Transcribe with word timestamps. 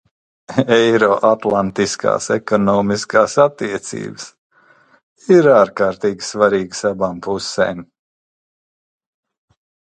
Eiroatlantiskās 0.75 2.29
ekonomiskās 2.35 3.37
attiecības 3.45 4.27
ir 5.37 5.51
ārkārtīgi 5.59 6.29
svarīgas 6.31 6.85
abām 6.95 7.23
pusēm. 7.29 7.87